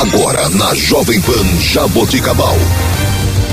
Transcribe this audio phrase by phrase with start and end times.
[0.00, 2.56] Agora na Jovem Pan Jaboticabal.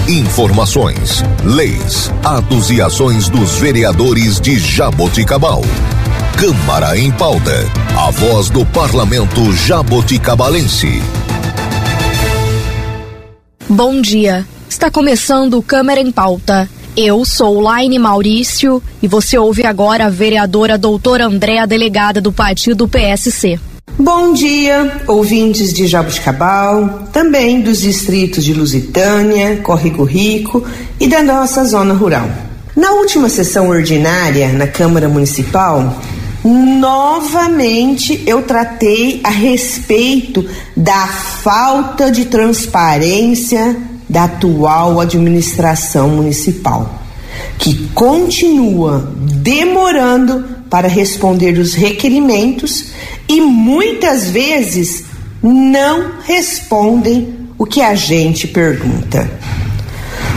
[0.08, 5.62] Informações, leis, atos e ações dos vereadores de Jaboticabal.
[6.38, 7.52] Câmara em pauta.
[7.98, 11.02] A voz do parlamento jaboticabalense.
[13.68, 14.48] Bom dia.
[14.70, 16.70] Está começando Câmara em pauta.
[16.96, 22.88] Eu sou Laine Maurício e você ouve agora a vereadora doutora Andréa, delegada do partido
[22.88, 23.60] PSC.
[24.00, 30.64] Bom dia, ouvintes de Jabuticabal, também dos distritos de Lusitânia, Córrego Rico
[31.00, 32.30] e da nossa zona rural.
[32.76, 36.00] Na última sessão ordinária na Câmara Municipal,
[36.44, 43.76] novamente eu tratei a respeito da falta de transparência
[44.08, 47.02] da atual administração municipal,
[47.58, 52.88] que continua demorando para responder os requerimentos
[53.28, 55.06] e muitas vezes
[55.42, 59.30] não respondem o que a gente pergunta.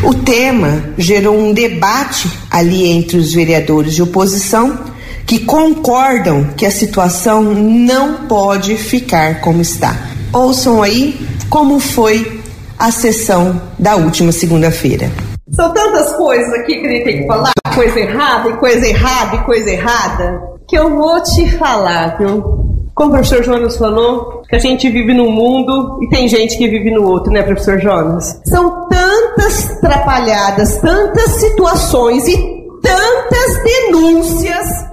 [0.03, 4.79] O tema gerou um debate ali entre os vereadores de oposição
[5.27, 10.09] que concordam que a situação não pode ficar como está.
[10.33, 12.41] Ouçam aí como foi
[12.79, 15.30] a sessão da última segunda-feira.
[15.53, 19.45] São tantas coisas aqui que ele tem que falar, coisa errada e coisa errada e
[19.45, 22.61] coisa errada, que eu vou te falar, viu?
[22.95, 26.69] Como o professor Jonas falou, que a gente vive num mundo e tem gente que
[26.69, 28.41] vive no outro, né, professor Jonas?
[28.45, 32.37] São tantas atrapalhadas, tantas situações e
[32.83, 34.91] tantas denúncias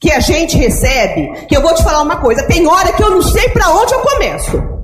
[0.00, 3.10] que a gente recebe, que eu vou te falar uma coisa, tem hora que eu
[3.10, 4.75] não sei para onde eu começo.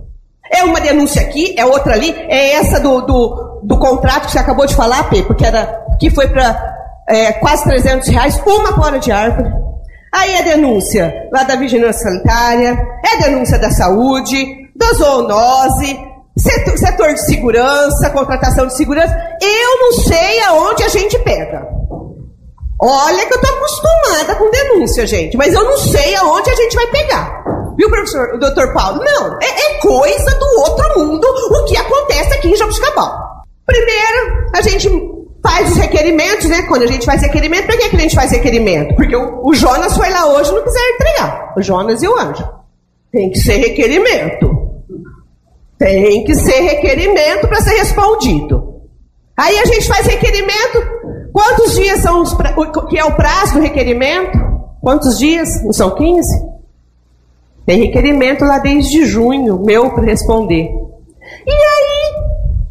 [0.52, 4.38] É uma denúncia aqui, é outra ali, é essa do, do, do contrato que você
[4.38, 6.72] acabou de falar, Pepe, que, era, que foi para
[7.08, 9.50] é, quase 300 reais, uma fora de árvore.
[10.12, 14.36] Aí é denúncia lá da vigilância sanitária, é denúncia da saúde,
[14.76, 15.98] da zoonose,
[16.36, 19.16] setor, setor de segurança, contratação de segurança.
[19.40, 21.66] Eu não sei aonde a gente pega.
[22.78, 26.74] Olha que eu tô acostumada com denúncia, gente, mas eu não sei aonde a gente
[26.74, 27.42] vai pegar.
[27.76, 29.02] Viu, professor, o doutor Paulo?
[29.02, 33.44] Não, é, é coisa do outro mundo o que acontece aqui em Jabuticabal.
[33.66, 34.88] Primeiro, a gente
[35.42, 36.62] faz os requerimentos, né?
[36.62, 38.94] Quando a gente faz requerimento, por que, que a gente faz requerimento?
[38.94, 41.54] Porque o, o Jonas foi lá hoje e não quiser entregar.
[41.56, 42.48] O Jonas e o Anjo.
[43.10, 44.62] Tem que ser requerimento.
[45.78, 48.72] Tem que ser requerimento para ser respondido.
[49.36, 50.78] Aí a gente faz requerimento.
[51.32, 52.54] Quantos dias são os pra...
[52.88, 54.38] que é o prazo do requerimento?
[54.80, 55.62] Quantos dias?
[55.64, 56.51] Não são 15?
[57.64, 60.70] Tem requerimento lá desde junho, meu, para responder.
[61.46, 62.14] E aí,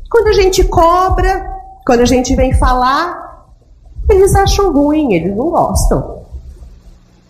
[0.09, 1.45] quando a gente cobra,
[1.85, 3.45] quando a gente vem falar,
[4.09, 6.21] eles acham ruim, eles não gostam.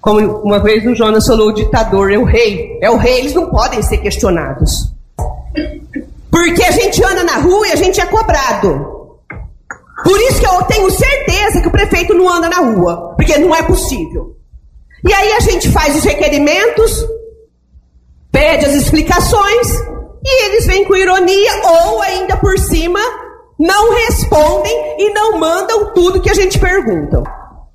[0.02, 2.80] Como uma vez o Jonas falou, o ditador é o rei.
[2.82, 4.92] É o rei, eles não podem ser questionados.
[6.32, 9.20] Porque a gente anda na rua e a gente é cobrado.
[10.04, 13.14] Por isso que eu tenho certeza que o prefeito não anda na rua.
[13.16, 14.36] Porque não é possível.
[15.08, 17.06] E aí a gente faz os requerimentos,
[18.32, 19.68] pede as explicações,
[20.24, 23.00] e eles vêm com ironia ou ainda por cima
[23.62, 27.22] não respondem e não mandam tudo que a gente pergunta.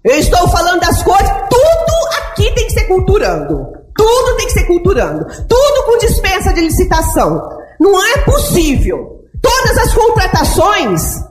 [0.04, 3.72] Eu estou falando das coisas, tudo aqui tem que ser culturando.
[3.96, 5.24] Tudo tem que ser culturando.
[5.48, 7.40] Tudo com dispensa de licitação.
[7.80, 9.24] Não é possível.
[9.40, 11.24] Todas as contratações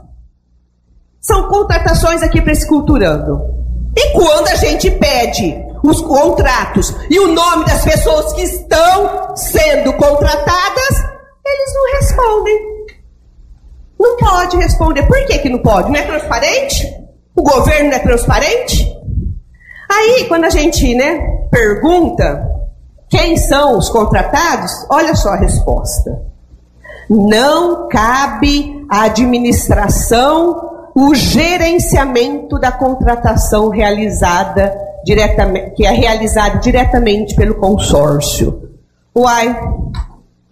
[1.22, 3.42] são contratações aqui para esse culturando.
[3.98, 9.94] E quando a gente pede os contratos e o nome das pessoas que estão sendo
[9.94, 11.04] contratadas,
[11.46, 12.76] eles não respondem.
[14.00, 15.04] Não pode responder.
[15.04, 15.90] Por que, que não pode?
[15.90, 16.94] Não é transparente?
[17.36, 18.96] O governo não é transparente?
[19.90, 21.20] Aí, quando a gente né,
[21.52, 22.46] pergunta
[23.10, 26.22] quem são os contratados, olha só a resposta.
[27.10, 37.56] Não cabe à administração o gerenciamento da contratação realizada diretamente, que é realizada diretamente pelo
[37.56, 38.72] consórcio.
[39.16, 39.56] Uai,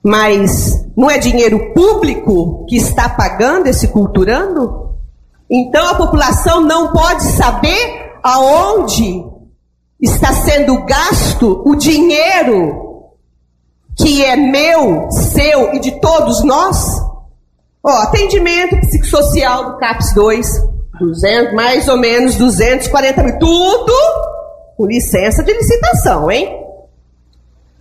[0.01, 4.91] mas não é dinheiro público que está pagando esse culturando?
[5.49, 9.25] Então a população não pode saber aonde
[9.99, 12.81] está sendo gasto o dinheiro
[13.97, 17.01] que é meu, seu e de todos nós?
[17.83, 20.47] Ó, atendimento psicossocial do CAPS 2,
[20.99, 23.93] 200, mais ou menos 240 mil, tudo
[24.77, 26.59] com licença de licitação, hein?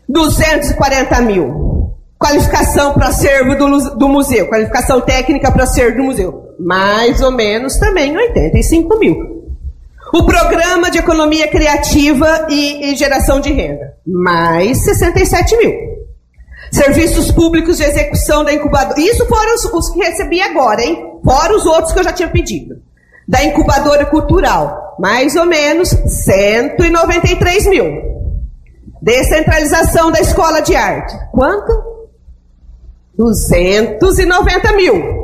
[0.08, 1.72] 240 mil.
[2.18, 7.76] Qualificação para acervo do, do museu, qualificação técnica para acervo do museu, mais ou menos
[7.78, 9.42] também 85 mil.
[10.14, 15.72] O programa de economia criativa e, e geração de renda, mais 67 mil.
[16.70, 19.00] Serviços públicos de execução da incubadora.
[19.00, 21.18] Isso foram os, os que recebi agora, hein?
[21.24, 22.76] Fora os outros que eu já tinha pedido.
[23.26, 24.81] Da incubadora cultural.
[24.98, 27.86] Mais ou menos 193 mil.
[29.00, 31.14] Descentralização da escola de arte.
[31.32, 31.72] Quanto?
[33.16, 35.22] 290 mil.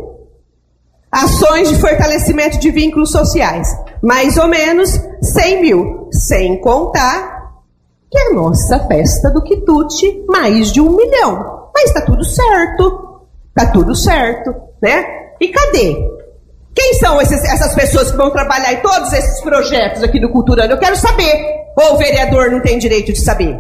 [1.11, 3.69] Ações de fortalecimento de vínculos sociais.
[4.03, 4.91] Mais ou menos
[5.23, 6.09] 100 mil.
[6.13, 7.39] Sem contar
[8.11, 11.71] que a nossa festa do quitute, mais de um milhão.
[11.75, 13.21] Mas está tudo certo.
[13.49, 15.05] Está tudo certo, né?
[15.41, 16.18] E cadê?
[16.75, 20.73] Quem são esses, essas pessoas que vão trabalhar em todos esses projetos aqui do Culturano?
[20.73, 21.59] Eu quero saber.
[21.77, 23.59] Ou o vereador não tem direito de saber?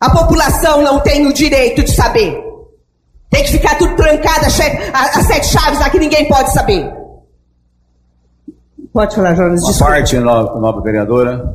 [0.00, 2.44] A população não tem o direito de saber.
[3.30, 6.92] Tem que ficar tudo trancado, as sete chaves aqui, ninguém pode saber.
[8.92, 9.62] Pode falar, Jonas.
[9.62, 11.54] Uma parte, nova vereadora.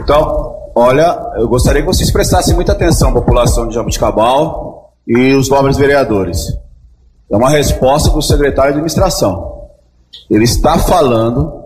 [0.00, 5.48] Então, olha, eu gostaria que vocês prestassem muita atenção, à população de Jabuticabal e os
[5.48, 6.38] nobres vereadores.
[7.32, 9.68] É uma resposta do secretário de administração.
[10.30, 11.62] Ele está falando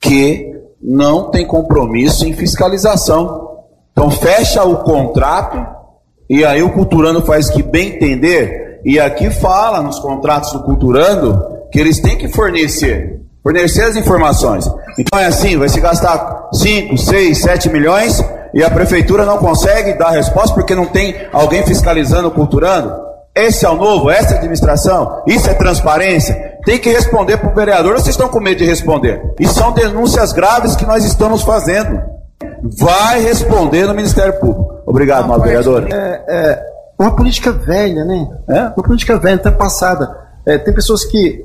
[0.00, 0.50] que
[0.82, 3.58] não tem compromisso em fiscalização.
[3.92, 5.64] Então fecha o contrato
[6.28, 8.80] e aí o culturando faz que bem entender.
[8.84, 14.70] E aqui fala nos contratos do culturando que eles têm que fornecer fornecer as informações.
[14.98, 18.22] Então é assim, vai se gastar 5, 6, 7 milhões
[18.54, 23.11] e a prefeitura não consegue dar resposta porque não tem alguém fiscalizando, culturando.
[23.34, 26.34] Esse é o novo, essa é a administração, isso é transparência.
[26.66, 29.22] Tem que responder para o vereador, vocês estão com medo de responder.
[29.40, 31.98] E são denúncias graves que nós estamos fazendo.
[32.62, 34.82] Vai responder no Ministério Público.
[34.86, 35.88] Obrigado, nobre vereador.
[35.90, 36.66] É, é,
[36.98, 38.28] uma política velha, né?
[38.48, 38.60] É?
[38.76, 40.14] Uma política velha, até passada.
[40.44, 41.44] É, tem pessoas que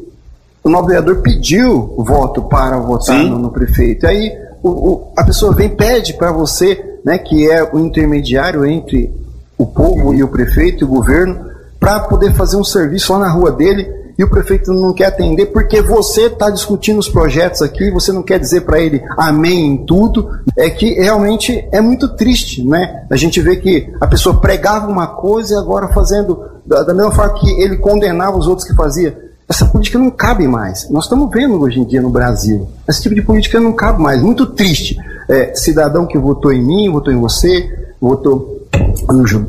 [0.63, 4.05] o nobre vereador pediu voto para votar no, no, prefeito.
[4.05, 4.31] Aí
[4.61, 9.15] o, o, a pessoa vem pede para você, né, que é o intermediário entre
[9.57, 11.46] o povo e o prefeito e o governo,
[11.79, 13.87] para poder fazer um serviço lá na rua dele
[14.17, 18.23] e o prefeito não quer atender porque você está discutindo os projetos aqui, você não
[18.23, 20.27] quer dizer para ele amém em tudo,
[20.57, 23.05] é que realmente é muito triste, né?
[23.11, 27.11] A gente vê que a pessoa pregava uma coisa e agora fazendo da, da mesma
[27.11, 30.89] forma que ele condenava os outros que fazia essa política não cabe mais.
[30.89, 32.67] Nós estamos vendo hoje em dia no Brasil.
[32.87, 34.21] Esse tipo de política não cabe mais.
[34.21, 34.97] Muito triste.
[35.29, 38.56] É, cidadão que votou em mim, votou em você, votou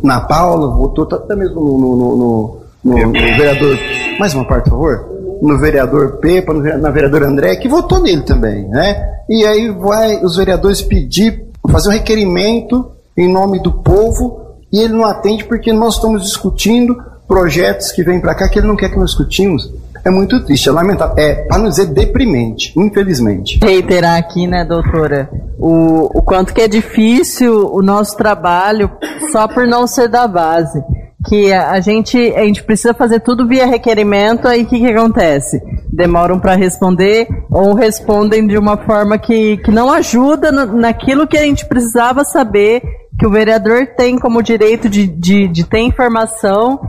[0.03, 3.77] na Paula, votou até mesmo no, no, no, no, vereador.
[4.19, 8.69] Mais uma parte, por favor no vereador Pepa, na vereadora André, que votou nele também,
[8.69, 9.21] né?
[9.29, 14.95] E aí vai os vereadores pedir, fazer um requerimento em nome do povo e ele
[14.95, 16.97] não atende porque nós estamos discutindo
[17.27, 19.71] projetos que vêm para cá que ele não quer que nós discutimos.
[20.05, 23.59] É muito triste, é lamentável, é, para não dizer deprimente, infelizmente.
[23.63, 25.29] Reiterar aqui, né, doutora,
[25.59, 28.91] o, o quanto que é difícil o nosso trabalho
[29.33, 30.83] só por não ser da base.
[31.27, 35.61] Que a gente, a gente precisa fazer tudo via requerimento, aí o que, que acontece?
[35.93, 41.43] Demoram para responder ou respondem de uma forma que, que não ajuda naquilo que a
[41.43, 42.83] gente precisava saber,
[43.19, 46.81] que o vereador tem como direito de, de, de ter informação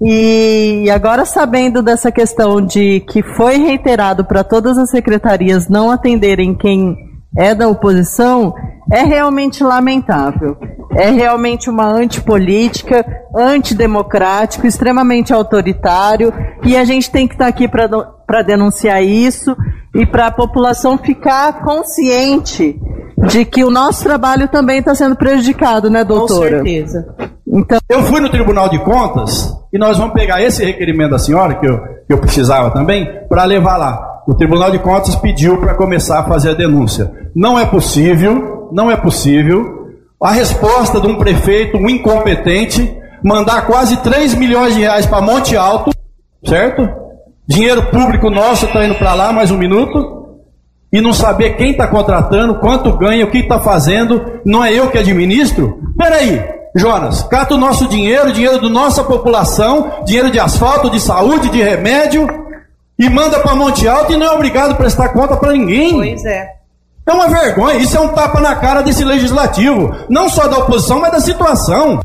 [0.00, 6.54] e agora sabendo dessa questão de que foi reiterado para todas as secretarias não atenderem
[6.54, 6.96] quem
[7.36, 8.54] é da oposição,
[8.90, 10.56] é realmente lamentável.
[10.96, 13.04] É realmente uma antipolítica,
[13.36, 16.32] antidemocrático, extremamente autoritário,
[16.64, 19.54] e a gente tem que estar tá aqui para denunciar isso
[19.94, 22.80] e para a população ficar consciente
[23.28, 26.58] de que o nosso trabalho também está sendo prejudicado, né, doutora?
[26.58, 27.14] Com certeza.
[27.58, 27.78] Então...
[27.88, 31.66] Eu fui no Tribunal de Contas e nós vamos pegar esse requerimento da senhora, que
[31.66, 34.22] eu, que eu precisava também, para levar lá.
[34.26, 37.10] O Tribunal de Contas pediu para começar a fazer a denúncia.
[37.34, 39.78] Não é possível, não é possível
[40.20, 45.56] a resposta de um prefeito, um incompetente, mandar quase 3 milhões de reais para Monte
[45.56, 45.90] Alto,
[46.44, 46.88] certo?
[47.46, 50.38] Dinheiro público nosso está indo para lá, mais um minuto,
[50.92, 54.90] e não saber quem está contratando, quanto ganha, o que está fazendo, não é eu
[54.90, 55.80] que administro?
[55.96, 61.48] Peraí, Jonas, cata o nosso dinheiro, dinheiro da nossa população, dinheiro de asfalto, de saúde,
[61.50, 62.26] de remédio,
[62.98, 65.94] e manda para Monte Alto e não é obrigado a prestar conta para ninguém.
[65.94, 66.58] Pois é.
[67.06, 71.00] É uma vergonha, isso é um tapa na cara desse legislativo, não só da oposição,
[71.00, 72.00] mas da situação.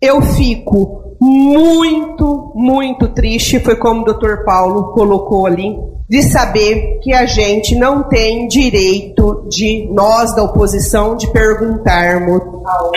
[0.00, 5.76] Eu fico muito, muito triste, foi como o doutor Paulo colocou ali,
[6.08, 12.92] de saber que a gente não tem direito de, nós da oposição, de perguntarmos ao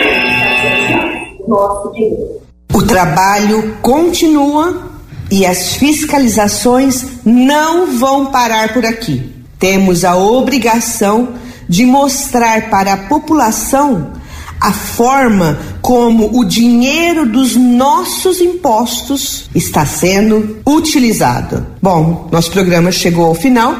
[1.48, 2.42] nosso dinheiro.
[2.72, 4.90] O trabalho continua
[5.30, 9.34] e as fiscalizações não vão parar por aqui.
[9.58, 11.30] Temos a obrigação
[11.68, 14.12] de mostrar para a população
[14.60, 21.66] a forma como o dinheiro dos nossos impostos está sendo utilizado.
[21.80, 23.74] Bom, nosso programa chegou ao final.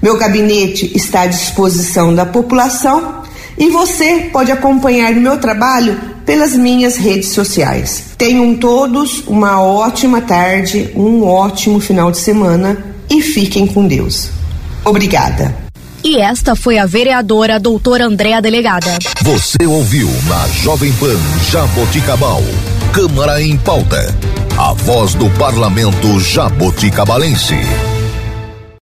[0.00, 3.22] Meu gabinete está à disposição da população
[3.58, 6.00] e você pode acompanhar meu trabalho
[6.30, 8.14] pelas minhas redes sociais.
[8.16, 12.78] Tenham todos uma ótima tarde, um ótimo final de semana
[13.10, 14.30] e fiquem com Deus.
[14.84, 15.52] Obrigada.
[16.04, 18.96] E esta foi a vereadora doutora Andréa Delegada.
[19.22, 21.18] Você ouviu na Jovem Pan
[21.50, 22.44] Jaboticabal.
[22.92, 24.14] Câmara em pauta.
[24.56, 27.56] A voz do parlamento jaboticabalense.